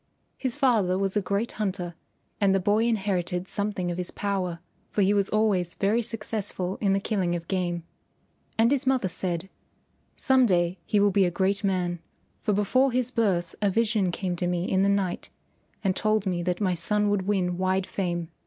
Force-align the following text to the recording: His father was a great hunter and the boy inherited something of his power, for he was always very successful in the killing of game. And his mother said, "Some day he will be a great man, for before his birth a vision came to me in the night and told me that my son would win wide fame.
His 0.35 0.55
father 0.55 0.97
was 0.97 1.15
a 1.15 1.21
great 1.21 1.51
hunter 1.51 1.93
and 2.39 2.55
the 2.55 2.59
boy 2.59 2.85
inherited 2.85 3.47
something 3.47 3.91
of 3.91 3.99
his 3.99 4.09
power, 4.09 4.57
for 4.89 5.03
he 5.03 5.13
was 5.13 5.29
always 5.29 5.75
very 5.75 6.01
successful 6.01 6.77
in 6.81 6.93
the 6.93 6.99
killing 6.99 7.35
of 7.35 7.47
game. 7.47 7.83
And 8.57 8.71
his 8.71 8.87
mother 8.87 9.07
said, 9.07 9.47
"Some 10.15 10.47
day 10.47 10.79
he 10.87 10.99
will 10.99 11.11
be 11.11 11.25
a 11.25 11.29
great 11.29 11.63
man, 11.63 11.99
for 12.41 12.51
before 12.51 12.91
his 12.91 13.11
birth 13.11 13.53
a 13.61 13.69
vision 13.69 14.09
came 14.11 14.35
to 14.37 14.47
me 14.47 14.63
in 14.67 14.81
the 14.81 14.89
night 14.89 15.29
and 15.83 15.95
told 15.95 16.25
me 16.25 16.41
that 16.41 16.59
my 16.59 16.73
son 16.73 17.11
would 17.11 17.27
win 17.27 17.59
wide 17.59 17.85
fame. 17.85 18.29